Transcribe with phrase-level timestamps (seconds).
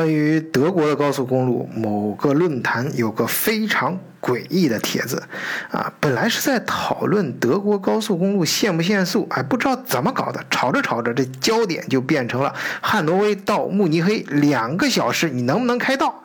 [0.00, 5.22] 关于德国的高速公路，某个论坛有个非常诡异的帖子，
[5.70, 16.22] 啊，本来是在讨论德国高速公路限不限速，哎，不知道怎么搞的，吵着吵着，这焦点就变成了汉诺威到慕尼黑两个小时，你能不能开到？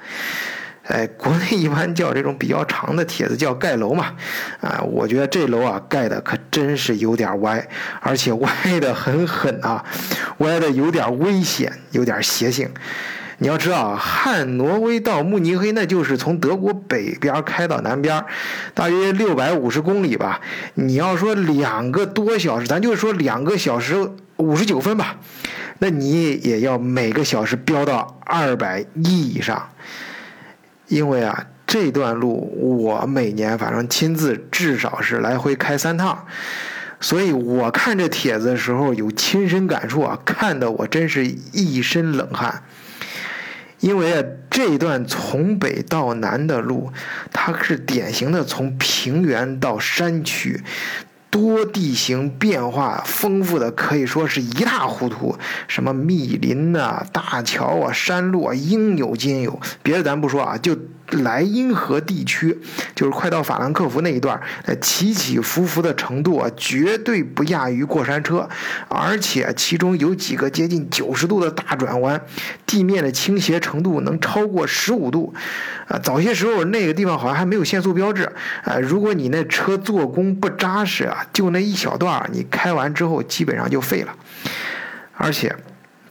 [0.88, 4.14] 哎，国内一般叫这种比较长的帖子叫盖楼嘛，
[4.62, 7.68] 啊，我觉得这楼啊盖的可真是有点歪，
[8.00, 9.84] 而且歪的很狠啊，
[10.38, 12.70] 歪的有点危险，有点邪性。
[13.38, 18.24] 你要知道，汉挪威到慕尼黑，那就是从德国北边开到南边，
[18.74, 20.40] 大约六百五十公里吧。
[20.76, 25.18] 你要说两个多小时，咱就说两个小时五十九分吧，
[25.80, 29.70] 那你也要每个小时飙到二百一以上。
[30.88, 36.26] 因为啊，这段路我每年反正亲自至少是来回开三趟，
[37.02, 42.64] 所以我看这帖子的时候有亲身感触啊，看得我真是一身冷汗。
[43.86, 46.92] 因为啊，这段从北到南的路，
[47.32, 50.64] 它是典型的从平原到山区。
[51.30, 59.60] 多地形变化丰富的可以说是一塌糊涂，什么密林呐、大桥啊、山路啊，应有尽有。
[59.84, 60.76] 别的咱不说啊，就
[61.10, 62.58] 莱茵河地区，
[62.96, 64.40] 就是快到法兰克福那一段，
[64.82, 68.48] 起起伏伏的程度啊，绝对不亚于过山车。
[68.88, 72.20] 而且其中有几个接近九十度的大转弯，
[72.66, 75.34] 地面的倾斜程度能超过十五度。
[75.88, 78.24] 啊，早些时候那个地方好像还没有限速标志。
[78.64, 81.24] 啊，如果你那车做工不扎实啊。
[81.32, 84.16] 就那一小段你开完之后基本上就废了。
[85.18, 85.54] 而且，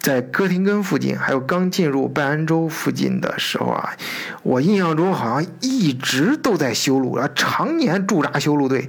[0.05, 3.95] 在哥廷根附近，还有刚进入拜恩州附近的时候啊，
[4.43, 8.87] 我印象中好像一直都在修路啊，常年驻扎修路队。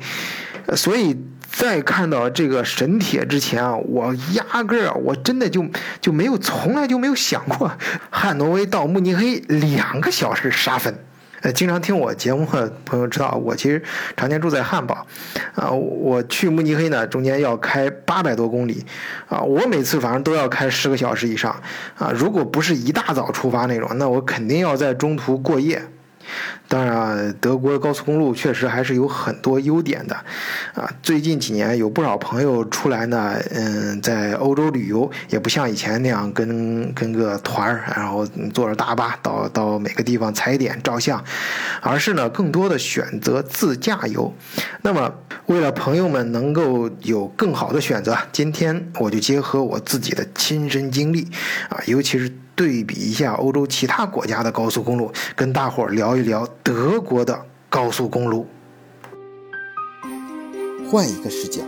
[0.75, 1.17] 所以
[1.49, 5.65] 在看到这个神帖之前啊，我压根儿我真的就
[6.01, 7.71] 就没有从来就没有想过
[8.09, 10.93] 汉诺威到慕尼黑两个小时杀分。
[11.41, 13.81] 呃，经常听我节目的朋友知道，我其实
[14.17, 15.05] 常年住在汉堡，
[15.53, 18.85] 啊，我去慕尼黑呢，中间要开八百多公里，
[19.27, 21.51] 啊，我每次反正都要开十个小时以上，
[21.97, 25.81] 啊，如果不是一大早出发那种，那我肯定要在中途过夜。
[26.67, 30.15] 当然，德国高速公路确实还是有很多优点的，
[30.73, 41.23] 啊，最近几年有不少朋友出来呢，嗯，在欧洲旅游，也不像以前那样跟跟个团儿，然后坐着大巴到到每个地方踩点照相，
[41.81, 44.33] 而是呢，更多的选择自驾游。
[44.81, 45.13] 那么，
[45.45, 51.27] 为了朋友们能够有更好的选择，今天我就结合我自己的亲身经历，
[51.69, 52.31] 啊，尤其是。
[52.55, 58.47] 对比一下欧洲其他国家的高速公路，跟大伙儿聊一聊德国的高速公路。
[60.89, 61.61] 换一个视角，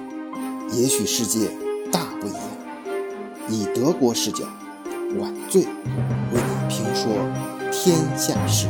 [0.72, 1.50] 也许世界
[1.92, 2.42] 大不一样。
[3.50, 4.46] 以德国视角，
[5.20, 5.70] 晚醉为
[6.34, 7.12] 你评说
[7.72, 8.68] 天下事。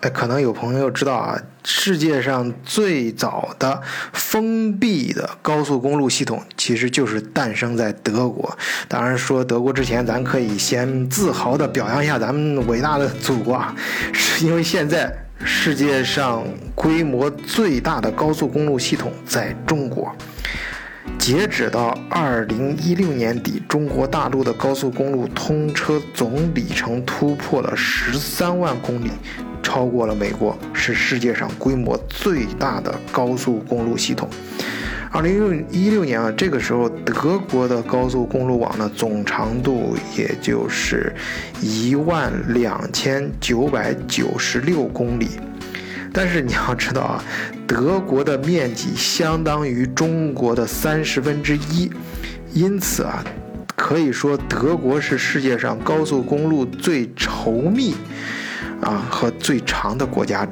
[0.00, 3.82] 哎，可能有朋友知道啊，世界上最早的
[4.14, 8.56] 封闭的高速公路系统，其实就是诞生在德国。
[8.88, 13.76] 当然，说德国之前，咱可以先自豪地表扬一下咱们伟大的祖国啊，
[14.14, 15.12] 是因为现在
[15.44, 16.42] 世界上
[16.74, 20.10] 规模最大的高速公路系统在中国。
[21.18, 29.10] 截止到二零一六年底，中国大陆的高速公路通车总里程突破了十三万公里。
[29.62, 34.28] 超过了美国，是世界上规模最大的高速公路系统。
[35.12, 41.14] 二零一六年啊，这个时候德国的高速公路网呢，总长度也就是
[41.60, 45.28] 一万两千九百九十六公里。
[46.12, 47.24] 但是你要知道啊，
[47.66, 51.90] 德国的面积相当于中国的三十分之一，
[52.52, 53.24] 因此啊，
[53.76, 57.94] 可以说德国是世界上高速公路最稠密。
[58.82, 60.48] 啊，和最长的国家，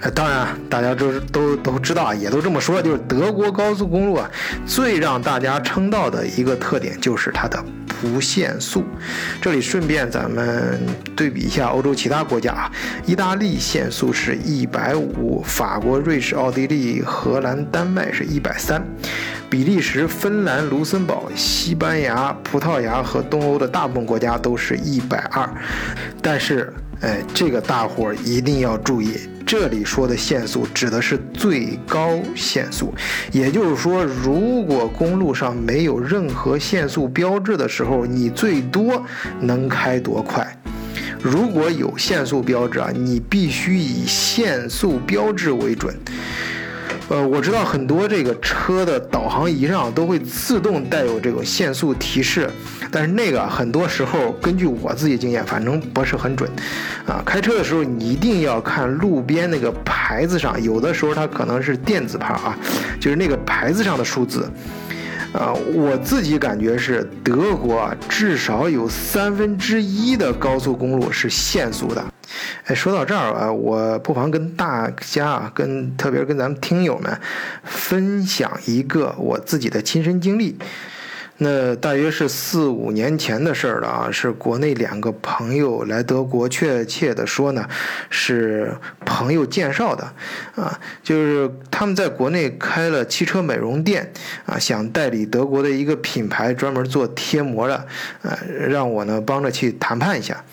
[0.00, 4.30] 呃，当然大家都都都知道啊，也都这么说，就是德国高速公路啊，
[4.66, 7.64] 最让大家称道的一个特点就是它的
[8.04, 8.84] 不限速。
[9.40, 10.80] 这里顺便咱们
[11.16, 12.72] 对比一下欧洲其他国家啊，
[13.06, 18.82] 意大利限速是一百五，法国、瑞士、奥地利、荷兰、丹麦是一百三，
[19.48, 25.48] 比利时、芬兰、卢森堡、西班牙、葡萄牙和东欧的大部分国家都是一百二，
[26.20, 26.72] 但是。
[27.00, 32.94] 哎，这个大伙儿一定要注意，这里说的限速指的是最高限速，
[33.30, 39.04] 也就是说，如果公路上没有任何限速标志的时候，你最多
[39.40, 40.44] 能开多快；
[41.22, 45.94] 如果有限速标志啊，你必须以限速标志为准。
[47.08, 52.48] 呃，我知道很多这个车的导航仪上都会自动带有这个限速提示，
[52.90, 56.50] 但是那个很多时候根据我自己经验，反正不是很准。
[57.06, 62.56] 啊，开车的时候你一定要看路边那个牌子上，有的时候它可能是电子牌啊，
[62.98, 64.50] 就是那个牌子上的数字。
[65.34, 72.04] 啊，我自己感觉是德国至少有三分之一的高速公路是限速的。
[72.66, 77.20] 哎，说到这儿啊，我不妨跟大家啊，跟特别是跟咱们听友们
[77.64, 80.56] 分享一个我自己的亲身经历。
[81.38, 87.68] 那大约是四五年前的事儿了啊，是国内两个朋友来德国，确切的说呢，
[88.08, 88.72] 是
[89.04, 90.04] 朋友介绍的，
[90.54, 94.12] 啊，就是他们在国内开了汽车美容店，
[94.46, 97.74] 啊，想代理德国的一个品牌，专门做贴膜的，
[98.22, 98.38] 啊，
[98.68, 100.44] 让我呢帮着去谈判一下。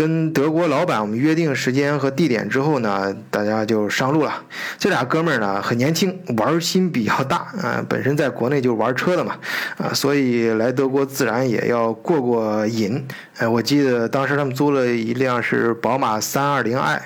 [0.00, 4.32] 跟德国老板我们约定时间和地点之后呢，大家就上路了。
[4.78, 9.36] 这俩哥们儿呢很年轻，玩心比较大啊，本身在国内就玩车的嘛，
[9.76, 13.06] 啊，所以来德国自然也要过过瘾。
[13.36, 17.02] 哎，我记得当时他们租了一辆是宝马三二零 i。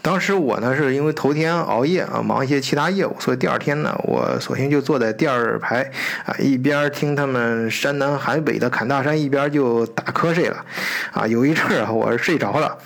[0.00, 5.82] 当时我呢是因为头天熬夜啊，忙一些其他业务，所以第二天呢，我索性就坐在第二排
[6.24, 10.64] 啊，一边听他们山南海北的侃大山，一边就打瞌睡了。
[11.12, 12.76] 啊，有一阵儿，我是睡着了。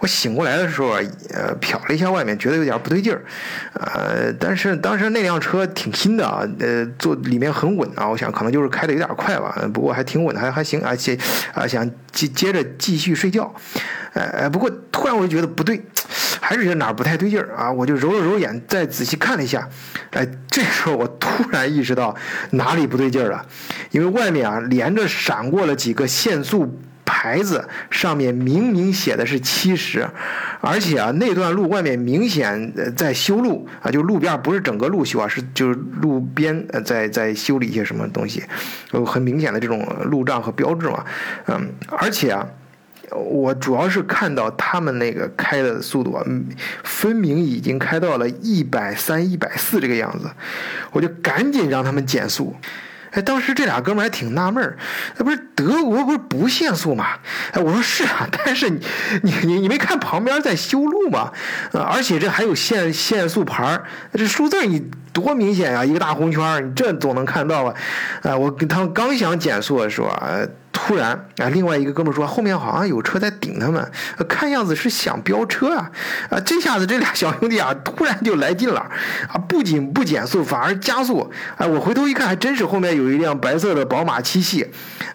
[0.00, 0.88] 我醒过来的时候，
[1.34, 3.22] 呃，瞟了一下外面，觉得有点不对劲儿。
[3.74, 11.18] 呃，但是当时那辆车挺新的啊，呃，坐里面很稳啊，我想可能就是开的有点快吧，不过还挺稳的，还还行而且
[11.52, 13.54] 啊想接接着继续睡觉。
[14.14, 15.82] 哎不过突然我就觉得不对。
[16.44, 17.70] 还是觉得哪儿不太对劲儿啊！
[17.70, 19.68] 我就揉了揉眼，再仔细看了一下，
[20.10, 22.16] 哎，这时候我突然意识到
[22.50, 23.46] 哪里不对劲儿了，
[23.92, 30.04] 因为外面啊连着闪过了几个限速牌子，上面明明写的是七十，
[30.60, 38.42] 而且啊那段路外面明显在修路啊，就路边不是整个路修啊，是就是路边呃在在修理一些什么东西，
[38.90, 41.04] 有很明显的这种路障和标志嘛，
[41.46, 42.44] 嗯，而且啊。
[43.14, 46.24] 我主要是看到他们那个开的速度啊，
[46.84, 50.30] 分明已经开到了一百三、一百四这个样子，
[50.92, 52.56] 我就赶紧让他们减速。
[53.12, 54.78] 哎，当时这俩哥们还挺纳闷儿，
[55.18, 57.08] 那不是德国不是不限速吗？
[57.52, 58.80] 哎，我说是啊，但是你
[59.22, 61.30] 你你没看旁边在修路吗？
[61.72, 67.74] 呃，而且这还有限限速牌儿，这数字你多明显啊，一个大红圈儿，你这总能看到吧？
[68.22, 70.38] 啊，我跟他们刚想减速的时候啊。
[70.72, 73.86] 突然啊，另外一个哥们说后面好像有车在顶他们，
[74.28, 75.90] 看样子是想飙车啊！
[76.30, 78.80] 啊，这下子这俩小兄弟啊，突然就来劲了，
[79.28, 81.30] 啊，不仅不减速，反而加速。
[81.56, 84.66] 哎，我回头一看，还真是后面有一辆白色的宝马七系，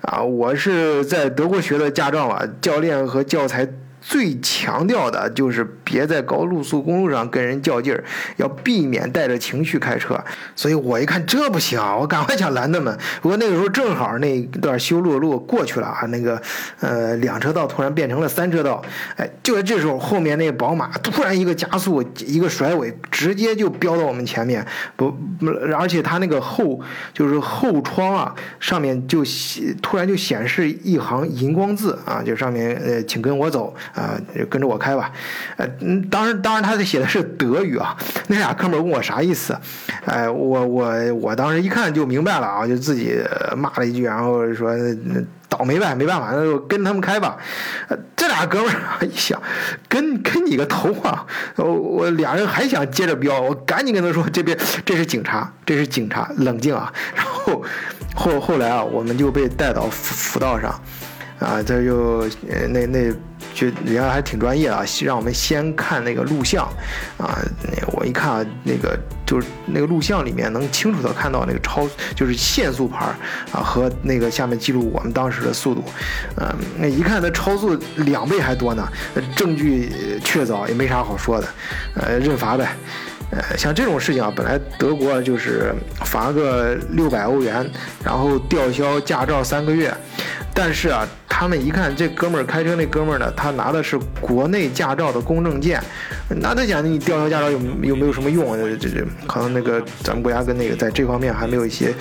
[0.01, 3.67] 啊，我是在德国学的驾照啊，教练和教材。
[4.09, 8.01] 最强调的就是别在高速公路上跟人较劲儿，
[8.37, 10.17] 要避免带着情绪开车。
[10.55, 12.97] 所以我一看这不行啊，我赶快想拦他们。
[13.21, 16.41] 不过那个时候正好那段修路的路过去了啊，那个
[16.79, 18.81] 呃两车道突然变成了三车道。
[19.17, 24.65] 哎，就在这时候，后面那宝马突然一个加速，一个甩尾，直接就飙到我们前面。
[24.95, 25.13] 不，
[25.77, 26.79] 而且他那个后
[27.13, 29.21] 就是后窗啊，上面就
[29.81, 33.75] 突然就显示一行荧光字啊，就上面呃，请跟我走。
[33.97, 34.17] 啊，
[34.49, 35.11] 跟着我开吧，
[35.57, 35.67] 呃，
[36.11, 37.97] 当然，当然，他写的是德语啊。
[38.27, 39.57] 那俩哥们问我啥意思，
[40.05, 43.19] 哎，我我我当时一看就明白了啊，就自己
[43.55, 44.71] 骂了一句，然后说
[45.49, 47.37] 倒霉呗，没办法，那就跟他们开吧。
[48.15, 49.41] 这俩哥们儿 一想，
[49.89, 51.25] 跟跟你个头啊！
[51.55, 56.93] 我我俩人还想接着飙，我赶紧跟他说，这边这是警察，这是警察，冷静啊。
[57.15, 57.63] 然后
[58.13, 60.79] 后后来啊，我们就被带到辅辅道上。
[61.39, 63.13] 啊，这就呃那那
[63.57, 66.63] 就人家还挺专业的啊，让我们先看那个录像，
[67.17, 67.39] 啊，
[67.87, 68.95] 我一看啊那个
[69.25, 73.07] 就是那个录像里面能清楚的看到那个超就是限速牌
[73.51, 75.83] 啊和那个下面记录我们当时的速度，
[76.35, 78.87] 嗯，那一看他超速两倍还多呢，
[79.35, 81.47] 证据确凿也没啥好说的，
[81.95, 82.75] 呃，认罚呗。
[83.31, 85.73] 呃，像这种事情啊，本来德国就是
[86.05, 87.67] 罚个六百欧元，
[88.01, 89.91] 然后吊销驾照三个月。
[90.53, 91.05] 但是啊，
[91.39, 95.79] 他们一看这哥们儿开车那哥们儿呢，他拿的是国内驾照的公证件，
[96.29, 98.57] 那他想你吊销驾照有有没有什么用？
[98.79, 101.93] 这这可能那个咱们国家跟那个在这方面还没有一些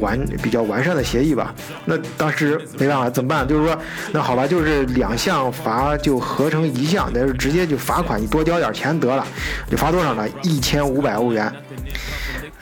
[0.00, 1.54] 完比较完善的协议吧。
[1.84, 3.46] 那当时没办法，怎么办？
[3.46, 3.78] 就是说，
[4.10, 9.24] 那好吧，就是两项罚就合成一项，那是直接就罚款，你多交点钱得了。
[9.70, 10.26] 就罚多少呢？
[10.42, 11.46] 一千五百欧元。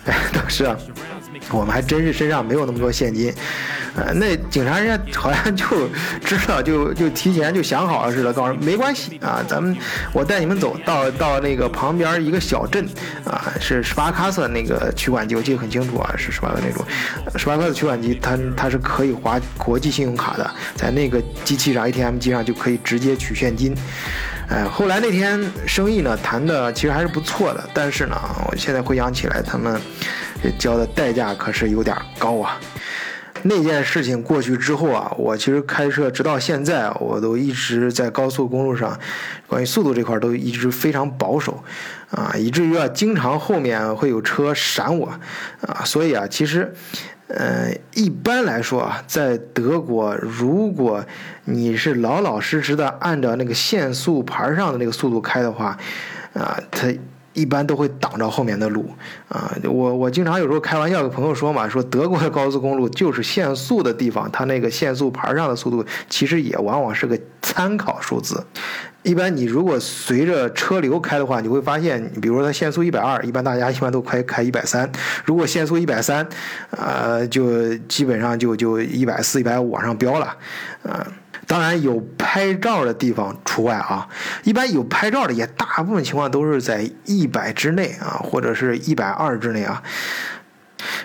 [0.04, 0.76] 哎， 当时啊，
[1.50, 3.32] 我们还真是身上没有那么多现金，
[3.96, 5.64] 呃，那警察人家好像就
[6.24, 9.76] 知道，就就提前就想好了似的，告诉没关系啊，咱们
[10.12, 12.86] 我带你们走到到那个旁边一个小镇
[13.24, 16.84] 啊，是十巴卡瑟那个取款机，我记得很清楚啊，是十巴克那种
[17.36, 23.74] 十巴克的取款机，它它是可以划国际信用卡的，在那个机器上 ATM 机上就可以直接取现金。
[24.52, 29.80] 哎，后来那天生意呢谈的其实还是不错的，但是呢，我现在回想起来，他们
[30.58, 32.60] 交的代价可是有点高啊。
[33.42, 38.98] 那件事情过去之后啊，我其实开车直到现在，我都一直在高速公路上，
[39.46, 41.62] 关于速度这块都一直非常保守
[42.10, 45.08] 啊，以至于啊，经常后面会有车闪我
[45.60, 46.72] 啊，所以啊，其实。
[47.28, 51.02] 呃，一般来说啊，在德国，如果
[51.46, 55.78] 你是老老实实的按照那个限速牌上的那个速度开的话，
[56.34, 56.88] 啊，它
[57.32, 58.90] 一般都会挡着后面的路。
[59.28, 68.44] 啊，我我经常有时候开玩笑跟朋友说嘛，说德国的高速公路就是限速的地方，它那个限速牌上的速度其实也往往是个参考数字。
[69.02, 74.88] 一般你如果随着车流开的话，你会发现，比如说它限速一百二，一般大家一般都开开一百三。
[75.24, 76.24] 如果限速一百三，
[76.70, 80.36] 呃，就基本上就就一百四、一百五往上飙了，
[80.84, 81.04] 啊，
[81.76, 84.08] 有拍照的地方除外啊。
[84.44, 89.82] 一般有拍照的也大部分情况都是在一百之内啊，或者是一百二之内啊。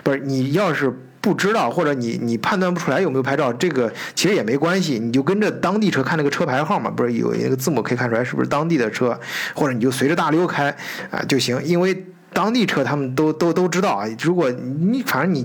[0.02, 0.92] 不是你要是。
[1.20, 9.18] 不知道，或者你你判断不出来有没有拍照，这个其实也没关系，你就跟着当地车看那个车牌号嘛，不是有一个字母可以看出来是不是当地的车，
[9.52, 10.74] 或者你就随着大溜开
[11.10, 12.06] 啊就行，因为
[12.38, 15.44] 当地车他们都都都知道啊，如果你反正你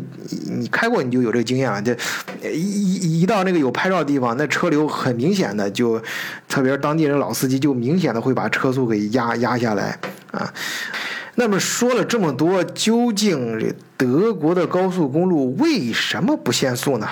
[0.59, 1.97] 你开过你就有这个经验了，这
[2.51, 5.99] 一一一到那个有拍照的地方，那车流很明显的就，
[6.47, 9.97] 特别是当地人老司机就明显的会把车速给压压下来
[10.29, 10.53] 啊。
[11.35, 17.07] 那么说了这么多，究竟德国的高速公路为什么不限速呢？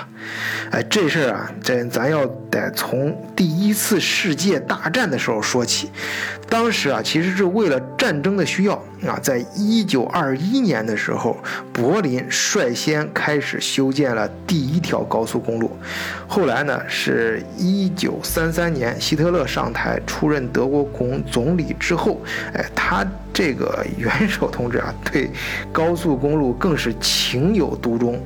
[0.70, 5.90] 哎，这事儿啊，咱咱要得从第一次世界大战的时候说起。
[6.48, 11.36] 当时啊，其实是为了战争的需要啊，在一九二一年的时候，
[11.72, 15.76] 柏林率先开始修建了第一条高速公路。
[16.26, 22.20] 后来呢，是一九三三年希特勒上台出任德国总总理之后，
[22.54, 23.06] 哎，他。
[23.34, 25.30] 这个 元首同志啊，对
[25.72, 28.22] 高速公路更是情有独钟。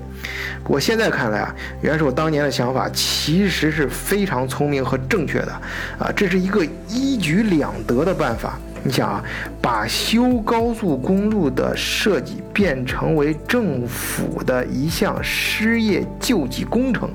[0.64, 5.52] 不过现在看来啊，元首当年的想法其实是非常聪明和正确的
[5.96, 8.58] 啊，这是一个一举两得的办法。
[8.86, 9.24] 你想啊，
[9.60, 17.10] 把修高速公路的设计变成为政府的一项失业救济工程。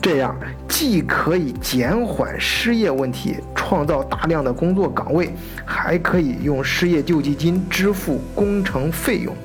[0.00, 0.34] 这样
[0.66, 5.34] 既可以减缓失业问题，创造大量的工作岗位，
[5.66, 9.36] 还可以用失业救济金支付工程费用。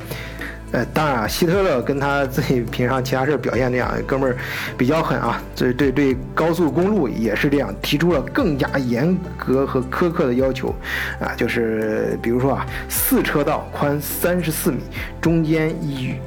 [0.71, 4.37] 呃，当然啊，希特勒跟他自己平常其他事表现那样，哥们儿
[4.77, 10.73] 比较狠啊，这对对高速公路也是这样，提出了更加严格和苛刻的要求。
[11.19, 14.79] 啊，就是比如说啊，四车道宽三十四米，
[15.19, 15.75] 中间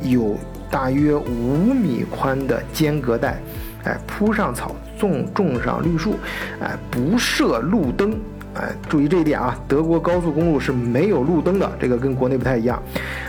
[0.03, 0.37] 有
[0.71, 3.41] 大约五米宽的间隔带。
[3.85, 6.19] 哎，铺上草，种种上绿树，
[6.59, 8.19] 哎，不设路灯，
[8.55, 12.81] 哎，注意这一点啊，德国高速公路是没有路灯的，这个跟国内不太一样。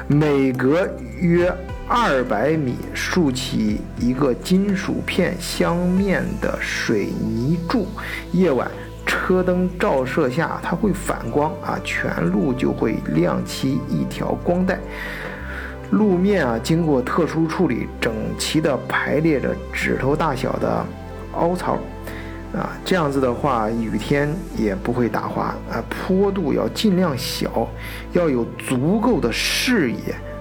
[0.07, 0.87] 每隔
[1.19, 1.51] 约
[1.87, 7.87] 二百米竖起一个金属片镶面的水泥柱，
[8.33, 8.69] 夜晚
[9.05, 14.79] 车灯照射下，它会反光啊，全路就会亮起一条光带。
[15.91, 20.85] 路面啊，经过特殊处理，整齐地排列着指头大小的
[21.33, 21.77] 凹槽，
[22.55, 25.83] 啊，这样子的话，雨天也不会打滑啊。
[25.89, 27.67] 坡度要尽量小，
[28.13, 29.97] 要有足够的视野。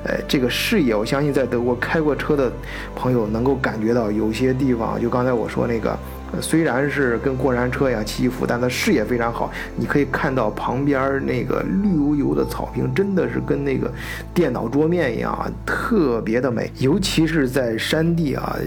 [0.06, 2.52] 哎，这个视野，我相信在德国开过车的
[2.94, 5.99] 朋友能够感觉到，有些地方就刚才我说那个。
[6.40, 9.52] 虽然是跟过山车一样起伏，但它视野非常好。
[9.76, 13.88] 你可以看到旁边那个绿油油的草坪，真的是跟那个
[14.35, 16.69] 电脑桌面一样啊，特别的美。
[16.78, 18.59] 尤其是在山地啊，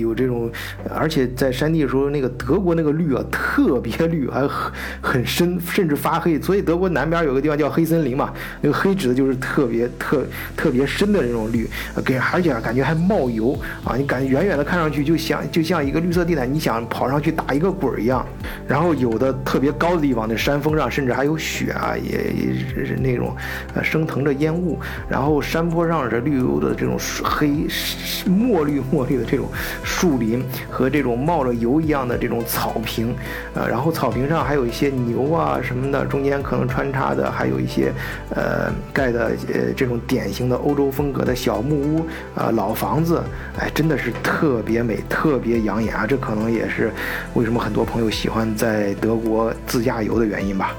[0.00, 0.48] 有这种，
[0.94, 6.40] 而且在山地的时候，那个德国那个绿啊，特别绿，还很很深，甚至发黑。
[6.40, 10.22] 所以德国南边有个地方叫黑森林嘛，那个黑指的就是特别特
[10.56, 11.68] 特别深的那种绿，
[12.04, 17.07] 给而且感觉还冒油啊，你感觉远远的看上去就像就像一个绿色地毯，你想跑。
[17.08, 18.24] 往上去打一个滚儿一样。
[18.66, 23.34] 然后有的特别高的地方，那山峰上甚至还有雪啊，也是那种
[23.74, 24.78] 呃升腾着烟雾。
[25.08, 27.66] 然后山坡上是绿油的这种黑
[28.26, 29.48] 墨绿墨绿的这种
[29.82, 33.14] 树林和这种冒着油一样的这种草坪，
[33.54, 37.90] 呃，然后草坪上还有一些牛啊什么的，中间可能穿插的还有一些
[38.34, 43.22] 呃盖的呃这种典型的欧洲风格的小木屋啊老房子，
[43.58, 46.06] 哎，真的是特别美，特别养眼啊！
[46.06, 46.87] 这可能也是
[47.34, 50.74] 为什么很多朋友喜欢在德国自驾游的原因吧。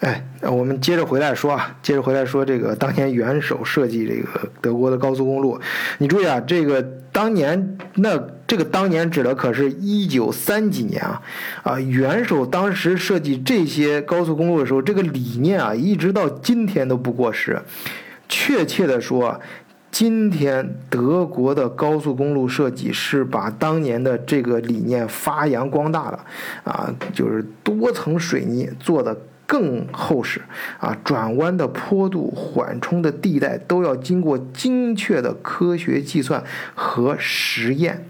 [0.00, 5.60] 哎，我们接着回来说啊，接着回来说这个当年元首设计这个德国的高速公路，
[5.98, 11.20] 你注意啊，这个当年那这个当年指的可是一九三几年啊
[11.62, 17.60] 啊，元首当时设计这些高速公路的时候，这个理念啊，一直到今天都不过时。
[18.28, 19.40] 确切的说。
[19.90, 26.24] 今天德国的高速公路设计是把当年的这个理念发扬光大了，
[26.64, 29.16] 啊，就是多层水泥做的
[29.46, 30.42] 更厚实，
[30.78, 38.06] 啊，转弯的坡度、缓冲的地带都要经过精确的科学计算和实验。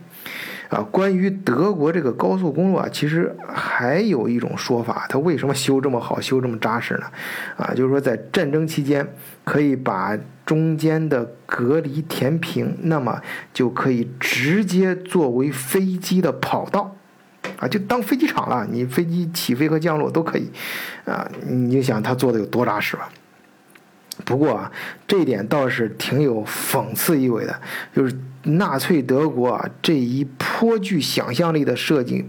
[0.68, 7.06] 啊，关于德国这个高速公路啊，其实还有一种说法，它为什么修这么好、修这么扎实呢？
[7.56, 9.06] 啊，就是说在战争期间
[9.44, 13.20] 可以把中间的隔离填平，那么
[13.52, 16.96] 就可以直接作为飞机的跑道，
[17.58, 20.50] 啊，就当飞机场了，你飞机起飞和降落都可以，
[21.04, 23.08] 啊，你就想它做的有多扎实吧。
[24.24, 24.72] 不过啊，
[25.06, 27.60] 这一点倒是挺有讽刺意味的，
[27.94, 32.24] 就是纳粹德国啊这一颇具想象力的设计，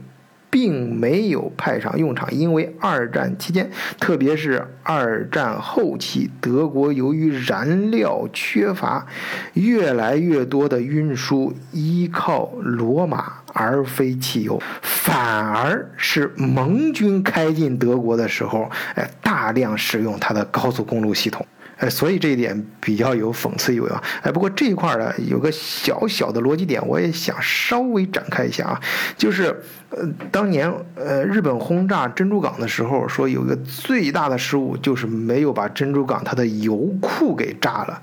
[0.50, 9.08] 并没有派上用场，因为二战期间，特别是二战后期，德国由于燃料缺乏，
[9.53, 21.46] 越来越多的运输依靠骡马而非汽油，反而是盟军开进德国的时候，哎，大量使用它的高速公路系统。
[21.77, 24.01] 哎，所以这一点比较有讽刺意味啊！
[24.24, 28.81] 哎，不过这一块呢，有个小小的逻辑点，我也想稍微展开一下啊，
[29.15, 29.55] 就是，
[29.91, 30.00] 呃，
[30.31, 38.01] 当年呃日本轰炸珍珠港的时候，说有一个最大的失误，就是没有把珍珠港它的油库给炸了，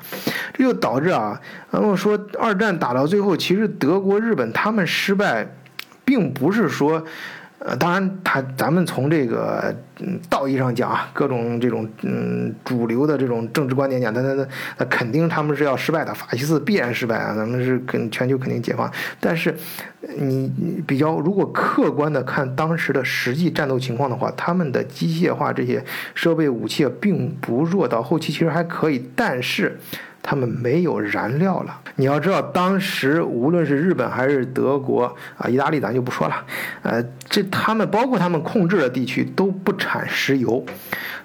[0.52, 1.40] 这就导致啊，
[1.72, 5.44] 然后说二战打到最后，其实德国、日本他们失败，
[6.04, 7.04] 并不是说。
[7.60, 14.46] 呃，当然，他咱们从这个嗯道义上讲啊，各种这种嗯主流的这种政治观点讲，他他他
[14.76, 18.92] 他肯定他们是要失败的，法西斯必然失败啊，咱们是跟全球肯定解放。
[19.18, 19.54] 但是
[20.18, 20.52] 你
[20.86, 25.82] 比较如果客观的看当时的实际战斗情况的话，他们的机械化这些
[26.14, 29.78] 设备武器并不弱，到后期其实还可以，但是。
[30.24, 31.80] 他们没有燃料了。
[31.96, 36.44] 你要知道，当时无论是日本还是德国啊，意大利咱就不说了，
[36.82, 40.64] 呃，这他们包括他们控制的地区都不产石油，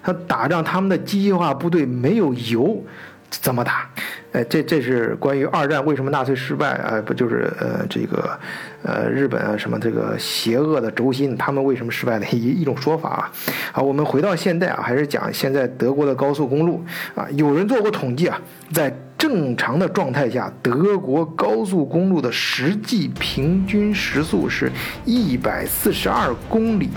[0.03, 2.83] 他打仗他们的机械化部队没有油。
[3.31, 3.87] 怎么打？
[4.31, 7.01] 哎，这这是关于二战为什么纳粹失败啊？
[7.03, 8.39] 不就是呃这个
[8.83, 13.31] 呃日本啊什么这个邪恶的轴心他们为什么失败的一一种说法啊？
[13.71, 16.83] 好，我们回到现代啊，还是讲现在德国的高速公路
[17.15, 17.27] 啊。
[17.31, 18.39] 有人做过统计啊，
[18.71, 24.71] 在正常的状态下，德国高速公路的实际平均时速是
[25.05, 26.89] 一百四十二公里。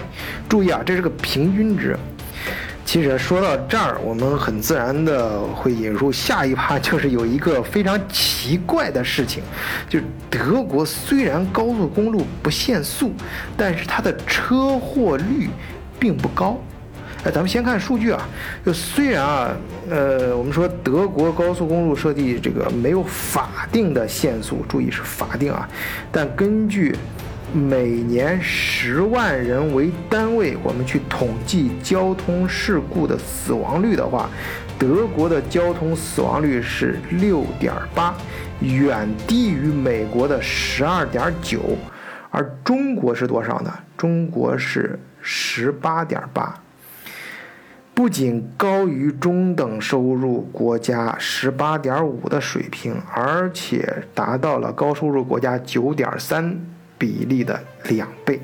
[0.48, 1.96] 注意啊，这是个平均值。
[2.84, 9.42] 其实说到这儿，我们很自然的会引入下一趴，就是有一个非常奇怪的事情，
[9.88, 13.12] 就是德国虽然高速公路不限速，
[13.56, 15.48] 但是它的车祸率
[15.98, 16.58] 并不高。
[17.24, 18.28] 哎，咱们先看数据啊，
[18.66, 19.50] 就虽然啊，
[19.88, 25.66] 呃，我们说德国高速公路设计这个没有法定的限速，注意是法定啊，
[26.10, 26.94] 但根据。
[27.54, 34.30] 每年十万人为单位，我们去统计交通事故的死亡率的话，
[34.78, 38.14] 德国的交通死亡率是六点八，
[38.60, 41.60] 远低于美国的十二点九，
[42.30, 43.70] 而中国是多少呢？
[43.98, 46.58] 中国是十八点八，
[47.92, 56.58] 不仅高于中等收入国家十八点五的水平，而且达到了高收入国家九点三。
[57.02, 58.40] 比例的两倍，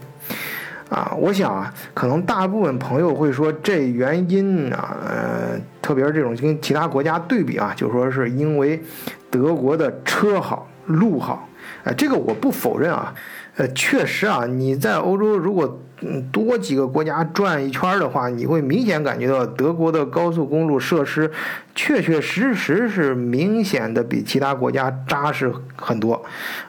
[0.89, 8.83] 啊，我想啊，可能大部分朋友会说这原因啊，呃，特别是这种跟其他国家对比啊，就说是因为
[9.31, 11.49] 德国的车好路好，
[11.85, 13.15] 哎，这个我不否认啊，
[13.55, 21.31] 呃，确实啊，你在欧洲如果嗯多几个国家转一圈的话，你会明显感觉到德国的高速公路设施
[21.77, 26.21] 确确实实是明显的比其他国家扎实很多，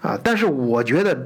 [0.02, 1.17] 啊，但是我觉得。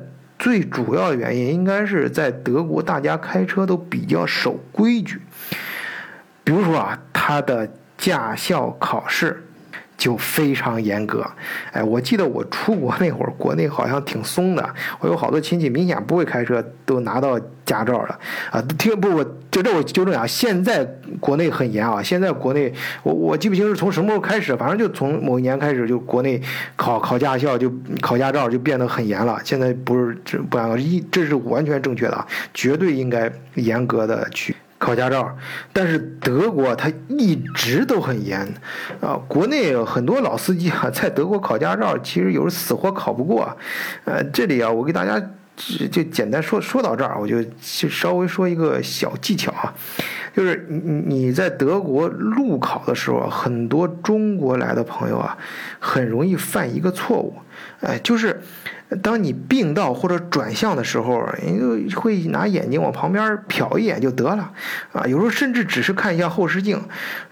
[0.43, 5.21] 最主要的原因应该是在德国，大家开车都比较守规矩。
[6.43, 9.41] 比如说啊，他的驾校考试。
[9.97, 11.25] 就非常严格，
[11.71, 14.69] 哎，我记得我出国那会儿， 国内好像挺松的。
[14.99, 18.19] 我有好多亲戚明显不会开车，都拿到驾照了
[18.51, 18.61] 啊。
[18.77, 20.83] 听不，我就这我纠正啊，现在
[21.19, 22.01] 国内很严啊。
[22.01, 26.41] 现在国内，我我记不清是从什么时候开始，反正就从某一年开始，就国内
[26.75, 29.39] 考考驾校就考驾照就变得很严了。
[29.43, 34.55] 现在不是这不，一这是完全正确的啊，绝对应该严格的去。
[34.83, 35.33] 考驾照，
[35.71, 38.45] 但是德国它一直都很严，
[38.99, 43.57] 啊，国内很多老司机啊，在德国考驾照，其实有时死活考不过，
[44.03, 45.17] 呃，这里啊，我给大家
[45.89, 49.73] 就简单说说到这儿，我就稍微说一个小技巧啊，
[50.35, 55.37] 就是你你在德国路考的时候啊，很多中国来的朋友啊，
[55.79, 57.33] 很容易犯一个错误，
[57.79, 58.41] 哎，就是。
[59.01, 64.51] 当你并道或者转向的时候，你就会拿眼睛往旁边瞟一眼就得了，
[64.91, 66.81] 啊，有时候甚至只是看一下后视镜。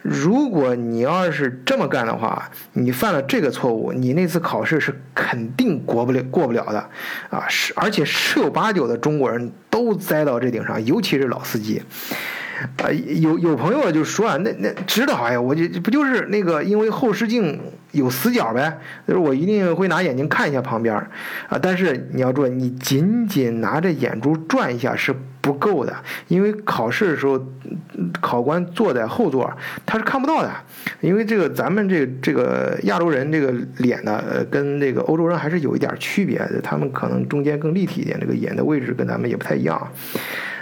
[0.02, 6.90] 如果你要是这么干的话，你犯了这个错误，你那次考试是肯定过不了过不了的，
[7.30, 11.82] 啊，是而且十有八九的中国人都栽到这顶上，尤其是老司机。
[12.78, 17.60] 啊，有有朋友就说啊，那那知道哎呀，我就不就是那个因为后视镜
[17.92, 20.96] 有死角呗，就是我一定会拿眼睛看一下旁边
[21.48, 21.60] 啊。
[21.62, 25.94] 但是你要注意，你仅仅拿着眼珠转一下是不够的，
[26.28, 27.44] 因为考试的时候，
[28.22, 29.52] 考官坐在后座，
[29.86, 30.52] 他是看不到的。
[31.02, 39.88] 因为这个咱们这这个亚洲人这个脸呢，跟这个欧洲人还是有一点区别的，他们可能中间更立体一点，这个眼的位置跟咱们也不太一样。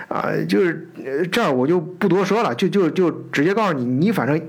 [0.08, 0.90] 啊，就是
[1.32, 4.42] 这儿我就不多说了，就就就直接告诉你，你反正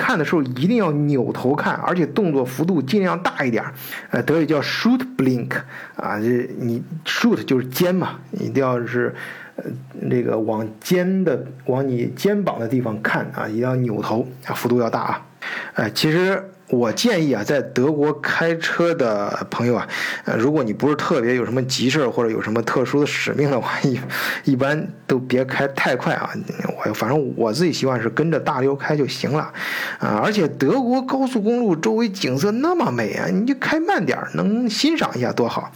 [0.00, 3.64] 看的时候一定要扭头看，而且动作幅度尽量大一点。
[4.10, 5.50] 呃，德语叫 shoot blink，
[5.96, 9.12] 啊，这你 shoot 就是肩嘛，一定要是
[9.56, 9.64] 呃
[10.00, 15.26] 那个往肩的往你肩膀的地方看啊，一定要扭头，啊，幅度要大啊。
[15.74, 16.42] 呃，其实。
[16.70, 19.88] 我建议啊，在德国开车的朋友啊，
[20.26, 23.98] 呃，如果你不是特别有什么急事或者有什么特殊的使命的话，一
[24.44, 26.30] 一般都别开太快啊。
[26.76, 29.50] 我反正我自己习惯是跟着大溜开就行了，
[29.98, 35.72] 啊，而且德国高速公路周围景色那么美啊，你就开慢点，能欣赏一下多好。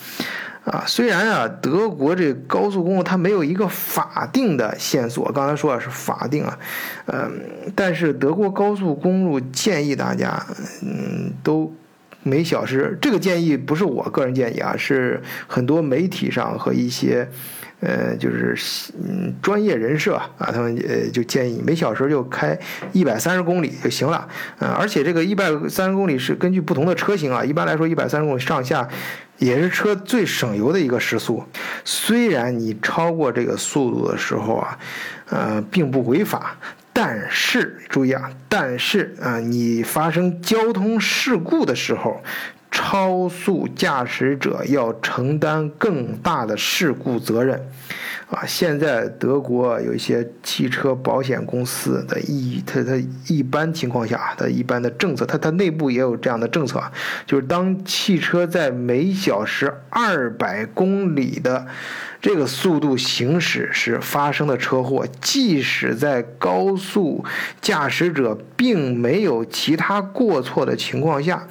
[0.65, 6.59] 啊，虽然啊，德国这高速公路它没有一个法定的限速，刚才说的是法定啊，
[7.07, 7.33] 嗯，
[7.75, 10.45] 但是德国高速公路建议大家，
[10.83, 11.73] 嗯，都
[12.23, 17.29] 每小时，这个建议不是我个人建议啊，是很多媒体上和一些。
[17.85, 18.57] 呃，就是
[18.95, 22.57] 嗯，专业人士啊，他们呃就建议每小时就开
[22.93, 24.29] 一百三十公里就行了，
[24.61, 28.89] 嗯，而且这个一百三十公里是根据不同的车型啊，一般来说一百三十公里上下
[29.43, 31.45] 也是车最省油的一个时速。
[31.85, 34.79] 虽然你超过这个速度的时候啊，
[35.29, 36.57] 呃，并不违法，
[36.93, 42.23] 但是注意啊，但是啊，你发生交通事故的时候。
[42.73, 47.61] 超速驾驶者要承担更大的事故责任，
[48.31, 52.97] 啊，现在德国有一些汽车保险公司的一，它它
[53.29, 56.83] 一般情况下，它一般的政策，它它内部也有这样的政策，
[57.27, 61.67] 就是当汽车在每小时二百公里的。
[62.23, 67.25] 这个速度行驶时发生的车祸，即使在高速
[67.61, 71.45] 驾驶者并没有其他过错的情况下，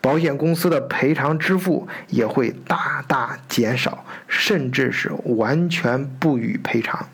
[0.00, 7.04] 保险公司的赔偿支付也会大大减少，甚至是完全不予赔偿。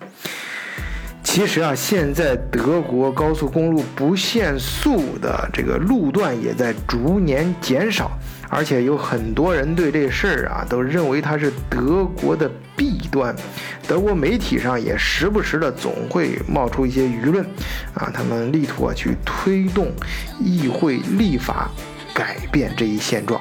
[1.23, 8.11] 其实啊，现在德国高速公路不限速的这个路段也在逐年减少。
[8.49, 13.35] 而且有很多人对这事儿啊，都认为它是德国的弊端。
[13.87, 17.45] 德国媒体上也时不时的总会冒出一些舆论，
[17.95, 19.93] 啊，他们力图啊去推动
[20.39, 21.71] 议会立法
[22.15, 23.41] 改变这一现状。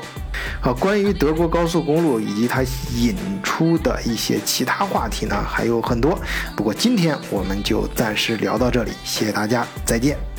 [0.62, 2.62] 好，关于德国高速公路以及它
[2.96, 6.18] 引出的一些其他话题呢，还有很多。
[6.56, 10.37] 不过今天我们就暂时聊到这里，谢谢大家，再见。